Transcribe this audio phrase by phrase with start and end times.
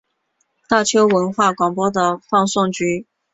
[0.67, 3.05] 大邱文化广播的放送局。